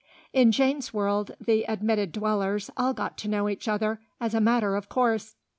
[0.33, 4.75] In Jane's world, the admitted dwellers all got to know each other, as a matter
[4.75, 5.35] of course.